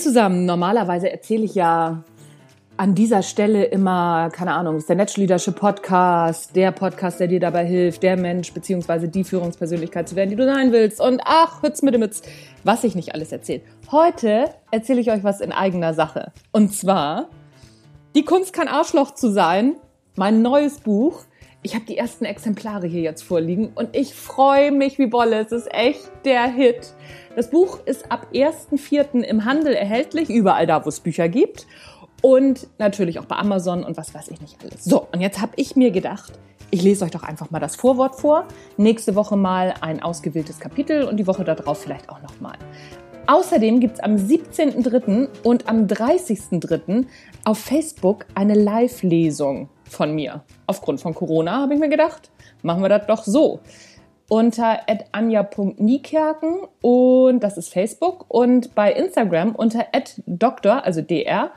[0.00, 0.46] zusammen.
[0.46, 2.02] Normalerweise erzähle ich ja
[2.80, 7.38] an dieser Stelle immer, keine Ahnung, ist der Natural Leadership Podcast, der Podcast, der dir
[7.38, 10.98] dabei hilft, der Mensch beziehungsweise die Führungspersönlichkeit zu werden, die du sein willst.
[10.98, 12.22] Und ach, Hütz mit dem Hütz,
[12.64, 13.60] was ich nicht alles erzähle.
[13.92, 16.32] Heute erzähle ich euch was in eigener Sache.
[16.52, 17.28] Und zwar,
[18.14, 19.74] die Kunst kein Arschloch zu sein,
[20.16, 21.24] mein neues Buch.
[21.62, 25.40] Ich habe die ersten Exemplare hier jetzt vorliegen und ich freue mich wie Bolle.
[25.40, 26.94] Es ist echt der Hit.
[27.36, 29.20] Das Buch ist ab 1.4.
[29.20, 31.66] im Handel erhältlich, überall da, wo es Bücher gibt.
[32.22, 34.84] Und natürlich auch bei Amazon und was weiß ich nicht alles.
[34.84, 36.32] So, und jetzt habe ich mir gedacht,
[36.70, 38.46] ich lese euch doch einfach mal das Vorwort vor.
[38.78, 42.56] Nächste Woche mal ein ausgewähltes Kapitel und die Woche darauf vielleicht auch nochmal.
[43.26, 45.28] Außerdem gibt es am 17.03.
[45.42, 47.04] und am 30.03.
[47.44, 50.42] auf Facebook eine Live-Lesung von mir.
[50.66, 52.30] Aufgrund von Corona habe ich mir gedacht,
[52.62, 53.60] machen wir das doch so.
[54.28, 54.80] Unter
[55.12, 59.86] anja.niekerken und das ist Facebook und bei Instagram unter
[60.26, 61.50] Doktor, also dr.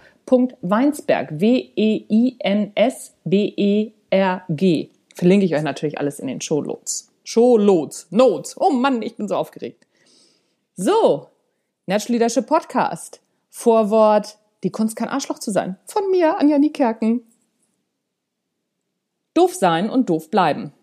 [0.61, 2.09] Weinsberg, W-E-I-N-S-B-E-R-G.
[5.13, 7.11] Verlinke ich euch natürlich alles in den Showloads.
[7.23, 8.59] Showloads, Notes.
[8.59, 9.85] Oh Mann, ich bin so aufgeregt.
[10.75, 11.27] So,
[11.85, 13.21] Natural Leadership Podcast.
[13.49, 15.77] Vorwort, die Kunst kein Arschloch zu sein.
[15.85, 17.21] Von mir, Anja Niekerken.
[19.33, 20.73] Doof sein und doof bleiben.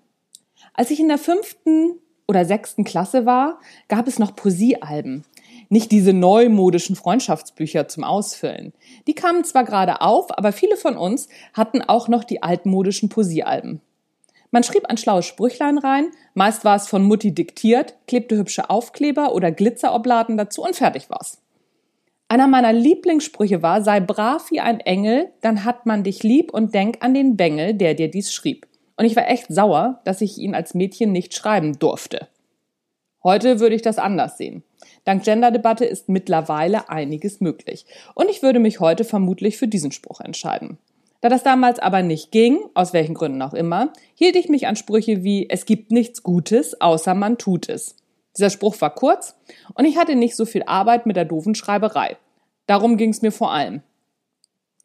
[0.74, 5.24] Als ich in der fünften oder sechsten Klasse war, gab es noch Poesiealben.
[5.68, 8.72] Nicht diese neumodischen Freundschaftsbücher zum Ausfüllen.
[9.06, 13.80] Die kamen zwar gerade auf, aber viele von uns hatten auch noch die altmodischen Poesiealben.
[14.50, 19.32] Man schrieb ein schlaues Sprüchlein rein, meist war es von Mutti diktiert, klebte hübsche Aufkleber
[19.32, 21.40] oder Glitzerobladen dazu und fertig war's.
[22.30, 26.72] Einer meiner Lieblingssprüche war, sei brav wie ein Engel, dann hat man dich lieb und
[26.72, 28.68] denk an den Bengel, der dir dies schrieb.
[28.96, 32.28] Und ich war echt sauer, dass ich ihn als Mädchen nicht schreiben durfte.
[33.24, 34.62] Heute würde ich das anders sehen.
[35.02, 37.84] Dank Genderdebatte ist mittlerweile einiges möglich.
[38.14, 40.78] Und ich würde mich heute vermutlich für diesen Spruch entscheiden.
[41.22, 44.76] Da das damals aber nicht ging, aus welchen Gründen auch immer, hielt ich mich an
[44.76, 47.96] Sprüche wie es gibt nichts Gutes, außer man tut es.
[48.36, 49.36] Dieser Spruch war kurz
[49.74, 52.16] und ich hatte nicht so viel Arbeit mit der doofen Schreiberei.
[52.66, 53.82] Darum ging es mir vor allem.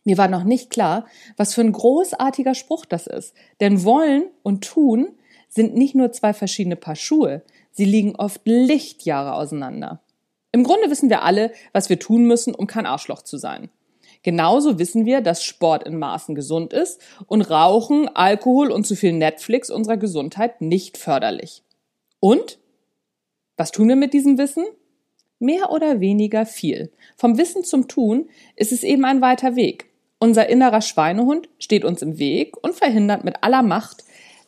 [0.04, 3.34] Mir war noch nicht klar, was für ein großartiger Spruch das ist.
[3.60, 5.10] Denn wollen und tun
[5.50, 10.02] sind nicht nur zwei verschiedene Paar Schuhe, sie liegen oft Lichtjahre auseinander.
[10.52, 13.70] Im Grunde wissen wir alle, was wir tun müssen, um kein Arschloch zu sein.
[14.24, 19.14] Genauso wissen wir, dass Sport in Maßen gesund ist und Rauchen, Alkohol und zu viel
[19.14, 21.64] Netflix unserer Gesundheit nicht förderlich.
[22.20, 22.58] Und
[23.58, 24.66] was tun wir mit diesem Wissen?
[25.40, 26.92] Mehr oder weniger viel.
[27.18, 29.90] Vom Wissen zum Tun ist es eben ein weiter Weg.
[30.20, 34.04] Unser innerer Schweinehund steht uns im Weg und verhindert mit aller Macht,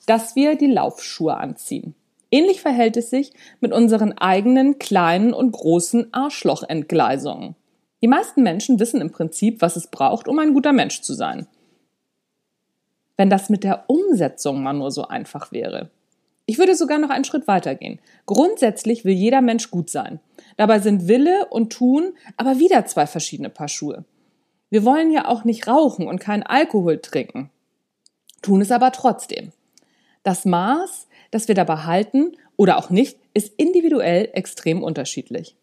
[0.05, 1.93] dass wir die Laufschuhe anziehen.
[2.31, 7.55] Ähnlich verhält es sich mit unseren eigenen kleinen und großen Arschlochentgleisungen.
[8.01, 11.47] Die meisten Menschen wissen im Prinzip, was es braucht, um ein guter Mensch zu sein.
[13.15, 15.89] Wenn das mit der Umsetzung mal nur so einfach wäre.
[16.49, 17.99] Ich würde sogar noch einen Schritt weiter gehen.
[18.25, 20.21] Grundsätzlich will jeder Mensch gut sein.
[20.55, 24.05] Dabei sind Wille und Tun aber wieder zwei verschiedene Paar Schuhe.
[24.69, 27.51] Wir wollen ja auch nicht rauchen und keinen Alkohol trinken,
[28.41, 29.51] tun es aber trotzdem.
[30.23, 35.55] Das Maß, das wir dabei halten oder auch nicht, ist individuell extrem unterschiedlich.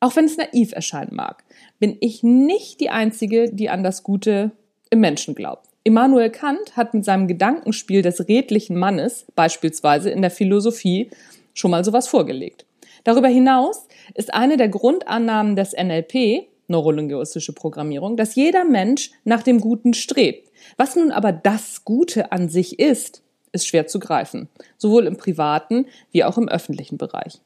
[0.00, 1.44] Auch wenn es naiv erscheinen mag,
[1.78, 4.52] bin ich nicht die Einzige, die an das Gute
[4.90, 5.71] im Menschen glaubt.
[5.84, 11.10] Immanuel Kant hat mit seinem Gedankenspiel des redlichen Mannes beispielsweise in der Philosophie
[11.54, 12.66] schon mal sowas vorgelegt.
[13.02, 19.60] Darüber hinaus ist eine der Grundannahmen des NLP, neurolinguistische Programmierung, dass jeder Mensch nach dem
[19.60, 20.48] Guten strebt.
[20.76, 25.86] Was nun aber das Gute an sich ist, ist schwer zu greifen, sowohl im privaten
[26.12, 27.40] wie auch im öffentlichen Bereich.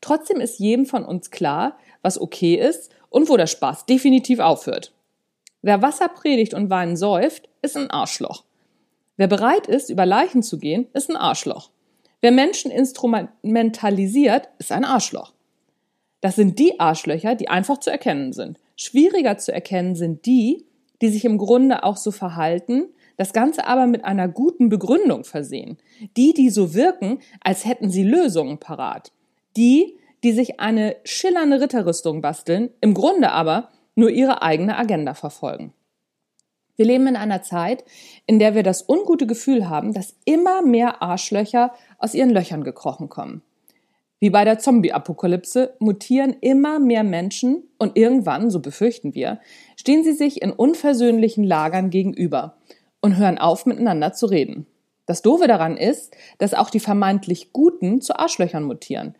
[0.00, 4.92] Trotzdem ist jedem von uns klar, was okay ist und wo der Spaß definitiv aufhört.
[5.62, 8.44] Wer Wasser predigt und Wein säuft, ist ein Arschloch.
[9.16, 11.70] Wer bereit ist, über Leichen zu gehen, ist ein Arschloch.
[12.20, 15.32] Wer Menschen instrumentalisiert, ist ein Arschloch.
[16.20, 18.58] Das sind die Arschlöcher, die einfach zu erkennen sind.
[18.76, 20.66] Schwieriger zu erkennen sind die,
[21.00, 22.86] die sich im Grunde auch so verhalten,
[23.16, 25.78] das Ganze aber mit einer guten Begründung versehen.
[26.16, 29.12] Die, die so wirken, als hätten sie Lösungen parat.
[29.56, 35.72] Die, die sich eine schillernde Ritterrüstung basteln, im Grunde aber nur ihre eigene Agenda verfolgen.
[36.76, 37.84] Wir leben in einer Zeit,
[38.26, 43.08] in der wir das ungute Gefühl haben, dass immer mehr Arschlöcher aus ihren Löchern gekrochen
[43.08, 43.42] kommen.
[44.20, 49.40] Wie bei der Zombie-Apokalypse mutieren immer mehr Menschen und irgendwann, so befürchten wir,
[49.76, 52.56] stehen sie sich in unversöhnlichen Lagern gegenüber
[53.00, 54.66] und hören auf, miteinander zu reden.
[55.06, 59.16] Das Doofe daran ist, dass auch die vermeintlich Guten zu Arschlöchern mutieren,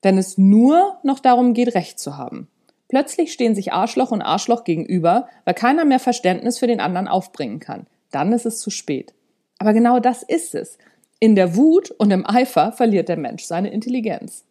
[0.00, 2.48] wenn es nur noch darum geht, Recht zu haben.
[2.94, 7.58] Plötzlich stehen sich Arschloch und Arschloch gegenüber, weil keiner mehr Verständnis für den anderen aufbringen
[7.58, 7.88] kann.
[8.12, 9.14] Dann ist es zu spät.
[9.58, 10.78] Aber genau das ist es.
[11.18, 14.44] In der Wut und im Eifer verliert der Mensch seine Intelligenz.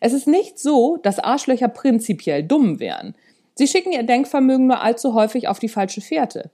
[0.00, 3.14] Es ist nicht so, dass Arschlöcher prinzipiell dumm wären.
[3.54, 6.50] Sie schicken ihr Denkvermögen nur allzu häufig auf die falsche Fährte.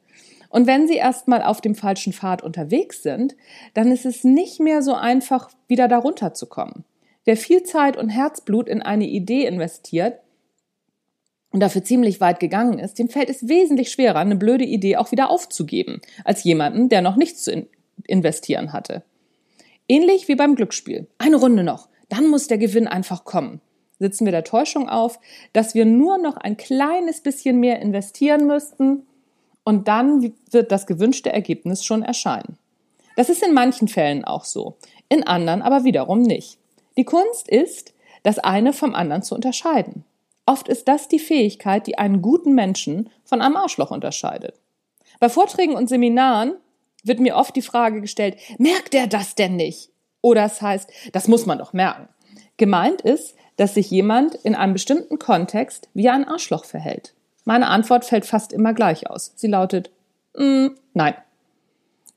[0.49, 3.37] Und wenn sie erstmal auf dem falschen Pfad unterwegs sind,
[3.73, 6.85] dann ist es nicht mehr so einfach, wieder darunter zu kommen.
[7.25, 10.19] Wer viel Zeit und Herzblut in eine Idee investiert
[11.55, 15.13] und dafür ziemlich weit gegangen ist, dem fällt es wesentlich schwerer, eine blöde Idee auch
[15.13, 17.69] wieder aufzugeben, als jemanden, der noch nichts zu
[18.09, 19.05] investieren hatte.
[19.87, 21.07] Ähnlich wie beim Glücksspiel.
[21.17, 23.61] Eine Runde noch, dann muss der Gewinn einfach kommen.
[24.01, 25.21] Sitzen wir der Täuschung auf,
[25.53, 29.07] dass wir nur noch ein kleines bisschen mehr investieren müssten,
[29.63, 32.59] und dann wird das gewünschte Ergebnis schon erscheinen.
[33.15, 34.75] Das ist in manchen Fällen auch so,
[35.09, 36.59] in anderen aber wiederum nicht.
[36.97, 40.05] Die Kunst ist, das eine vom anderen zu unterscheiden.
[40.47, 44.55] Oft ist das die Fähigkeit, die einen guten Menschen von einem Arschloch unterscheidet.
[45.21, 46.55] Bei Vorträgen und Seminaren
[47.03, 49.91] wird mir oft die Frage gestellt, merkt er das denn nicht?
[50.21, 52.09] Oder es heißt, das muss man doch merken.
[52.57, 57.15] Gemeint ist, dass sich jemand in einem bestimmten Kontext wie ein Arschloch verhält.
[57.45, 59.33] Meine Antwort fällt fast immer gleich aus.
[59.37, 59.91] Sie lautet
[60.37, 61.15] mm, Nein.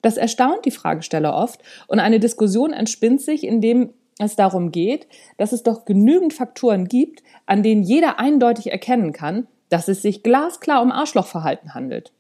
[0.02, 5.52] Das erstaunt die Fragesteller oft und eine Diskussion entspinnt sich, indem es darum geht, dass
[5.52, 10.82] es doch genügend Faktoren gibt, an denen jeder eindeutig erkennen kann, dass es sich glasklar
[10.82, 12.12] um Arschlochverhalten handelt.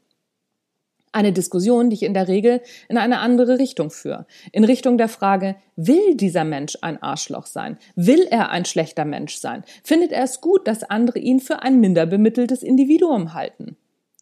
[1.14, 4.28] Eine Diskussion, die ich in der Regel in eine andere Richtung führe.
[4.52, 7.78] In Richtung der Frage, will dieser Mensch ein Arschloch sein?
[7.96, 9.64] Will er ein schlechter Mensch sein?
[9.84, 13.78] Findet er es gut, dass andere ihn für ein minder bemitteltes Individuum halten?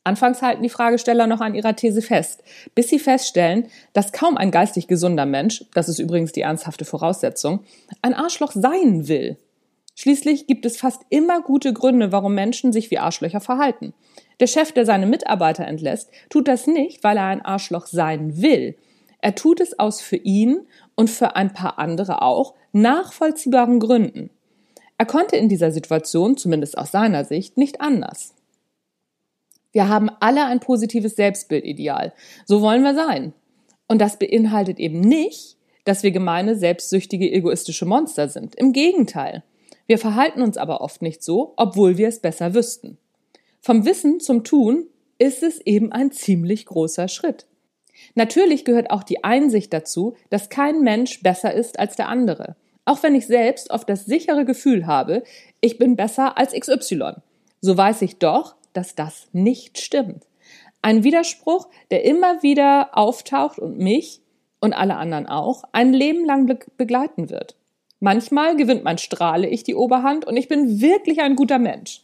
[0.06, 2.44] Anfangs halten die Fragesteller noch an ihrer These fest,
[2.75, 7.62] bis sie feststellen, dass kaum ein geistig gesunder Mensch, das ist übrigens die ernsthafte Voraussetzung,
[8.04, 9.38] ein Arschloch sein will.
[9.96, 13.94] Schließlich gibt es fast immer gute Gründe, warum Menschen sich wie Arschlöcher verhalten.
[14.40, 18.75] Der Chef, der seine Mitarbeiter entlässt, tut das nicht, weil er ein Arschloch sein will.
[19.22, 24.30] Er tut es aus für ihn und für ein paar andere auch nachvollziehbaren Gründen.
[25.00, 28.36] Er konnte in dieser Situation, zumindest aus seiner Sicht, nicht anders.
[29.75, 32.13] Wir haben alle ein positives Selbstbildideal.
[32.45, 33.33] So wollen wir sein.
[33.89, 38.56] Und das beinhaltet eben nicht, dass wir gemeine, selbstsüchtige, egoistische Monster sind.
[38.56, 39.44] Im Gegenteil.
[39.86, 42.98] Wir verhalten uns aber oft nicht so, obwohl wir es besser wüssten.
[43.60, 44.88] Vom Wissen zum Tun
[45.18, 47.45] ist es eben ein ziemlich großer Schritt.
[48.13, 52.56] Natürlich gehört auch die Einsicht dazu, dass kein Mensch besser ist als der andere.
[52.86, 55.24] Auch wenn ich selbst oft das sichere Gefühl habe,
[55.60, 57.16] ich bin besser als XY,
[57.60, 60.27] so weiß ich doch, dass das nicht stimmt.
[60.81, 64.22] Ein Widerspruch, der immer wieder auftaucht und mich
[64.60, 67.56] und alle anderen auch ein Leben lang begleiten wird.
[68.00, 72.01] Manchmal gewinnt mein Strahle ich die Oberhand und ich bin wirklich ein guter Mensch.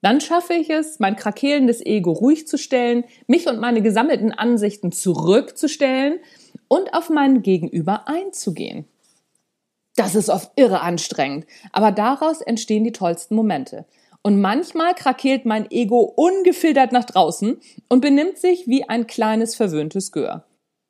[0.00, 4.90] Dann schaffe ich es, mein krakelendes Ego ruhig zu stellen, mich und meine gesammelten Ansichten
[4.90, 6.18] zurückzustellen
[6.66, 8.86] und auf meinen Gegenüber einzugehen.
[9.94, 13.84] Das ist oft irre anstrengend, aber daraus entstehen die tollsten Momente.
[14.22, 20.12] Und manchmal krakeelt mein Ego ungefiltert nach draußen und benimmt sich wie ein kleines verwöhntes
[20.12, 20.44] Gör,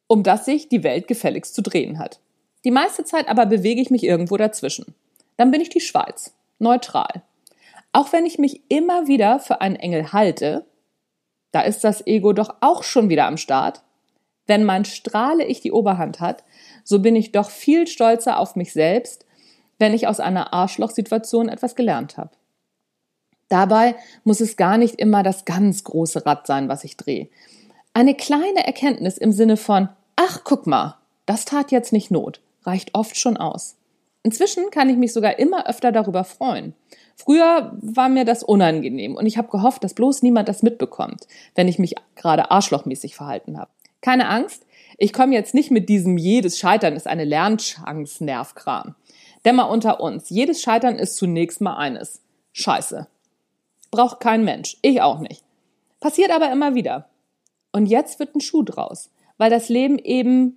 [0.07, 2.21] um das sich die Welt gefälligst zu drehen hat.
[2.65, 4.95] Die meiste Zeit aber bewege ich mich irgendwo dazwischen.
[5.39, 7.23] Dann bin ich die Schweiz, neutral.
[7.93, 10.67] Auch wenn ich mich immer wieder für einen Engel halte,
[11.53, 13.83] da ist das Ego doch auch schon wieder am Start.
[14.47, 16.45] Wenn mein Strahle ich die Oberhand hat,
[16.85, 19.25] so bin ich doch viel stolzer auf mich selbst,
[19.79, 22.31] wenn ich aus einer Arschlochsituation etwas gelernt habe.
[23.53, 27.29] Dabei muss es gar nicht immer das ganz große Rad sein, was ich drehe.
[27.93, 32.95] Eine kleine Erkenntnis im Sinne von, ach, guck mal, das tat jetzt nicht Not, reicht
[32.95, 33.77] oft schon aus.
[34.23, 36.73] Inzwischen kann ich mich sogar immer öfter darüber freuen.
[37.15, 41.69] Früher war mir das unangenehm und ich habe gehofft, dass bloß niemand das mitbekommt, wenn
[41.69, 43.71] ich mich gerade arschlochmäßig verhalten habe.
[44.01, 44.65] Keine Angst,
[44.97, 48.95] ich komme jetzt nicht mit diesem jedes Scheitern ist eine Lernchance Nervkram.
[49.45, 52.23] Denn mal unter uns, jedes Scheitern ist zunächst mal eines.
[52.55, 53.09] Scheiße.
[53.93, 55.45] Braucht kein Mensch, ich auch nicht.
[56.01, 57.11] Passiert aber immer wieder.
[57.73, 60.57] Und jetzt wird ein Schuh draus, weil das Leben eben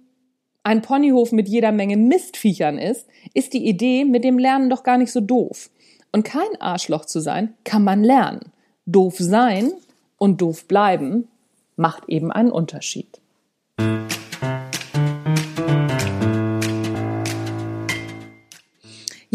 [0.64, 4.98] ein Ponyhof mit jeder Menge Mistviechern ist, ist die Idee mit dem Lernen doch gar
[4.98, 5.70] nicht so doof.
[6.14, 8.52] Und kein Arschloch zu sein, kann man lernen.
[8.86, 9.74] Doof sein
[10.18, 11.28] und doof bleiben
[11.76, 13.20] macht eben einen Unterschied.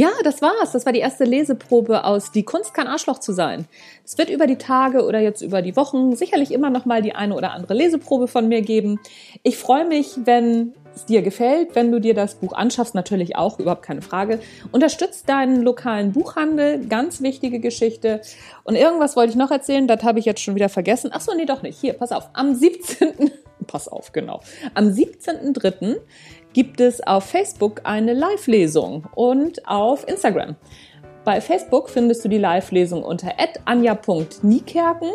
[0.00, 0.72] Ja, das war's.
[0.72, 3.66] Das war die erste Leseprobe aus Die Kunst kann Arschloch zu sein.
[4.02, 7.14] Es wird über die Tage oder jetzt über die Wochen sicherlich immer noch mal die
[7.14, 8.98] eine oder andere Leseprobe von mir geben.
[9.42, 13.58] Ich freue mich, wenn es dir gefällt, wenn du dir das Buch anschaffst, natürlich auch,
[13.58, 14.40] überhaupt keine Frage.
[14.72, 18.22] Unterstützt deinen lokalen Buchhandel, ganz wichtige Geschichte.
[18.64, 21.10] Und irgendwas wollte ich noch erzählen, das habe ich jetzt schon wieder vergessen.
[21.12, 21.78] Ach so, nee, doch nicht.
[21.78, 22.30] Hier, pass auf.
[22.32, 23.32] Am 17.
[23.66, 24.40] pass auf, genau.
[24.72, 25.98] Am 17.3.
[26.52, 30.56] gibt es auf Facebook eine Live-Lesung und auf Instagram.
[31.24, 33.34] Bei Facebook findest du die Live-Lesung unter
[33.66, 35.10] anja.niekerken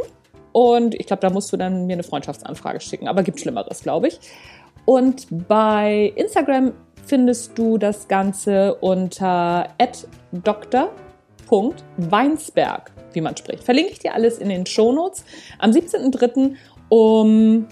[0.51, 4.08] und ich glaube, da musst du dann mir eine Freundschaftsanfrage schicken, aber gibt Schlimmeres, glaube
[4.08, 4.20] ich.
[4.86, 6.72] Und bei Instagram
[7.06, 9.68] findest du das Ganze unter
[10.32, 13.63] dr.weinsberg, wie man spricht.
[13.63, 15.25] Verlinke ich dir alles in den Shownotes.
[15.60, 16.56] Am 17.03.
[16.89, 17.68] um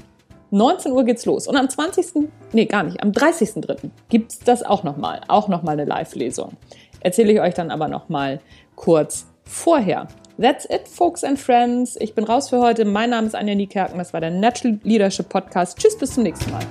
[0.53, 1.47] 19 Uhr geht's los.
[1.47, 2.29] Und am 20.
[2.51, 3.89] nee, gar nicht, am 30.03.
[4.09, 5.21] gibt's das auch nochmal.
[5.27, 6.53] Auch nochmal eine Live-Lesung.
[6.99, 8.39] Erzähle ich euch dann aber nochmal
[8.75, 10.07] kurz vorher.
[10.39, 11.95] That's it, folks and friends.
[11.99, 12.85] Ich bin raus für heute.
[12.85, 13.97] Mein Name ist Anja Niekerken.
[13.97, 15.77] Das war der Natural Leadership Podcast.
[15.77, 16.61] Tschüss, bis zum nächsten Mal.